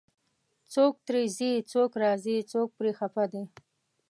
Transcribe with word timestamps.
څوک 0.73 0.93
ترې 1.07 1.23
ځي، 1.37 1.51
څوک 1.71 1.91
راځي، 2.03 2.37
څوک 2.51 2.67
پرې 2.77 2.91
خفه 2.99 3.23
دی 3.33 3.43